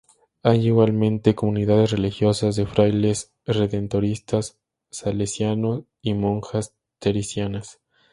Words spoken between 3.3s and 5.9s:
redentoristas, salesianos